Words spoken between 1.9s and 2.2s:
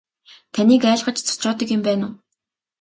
уу.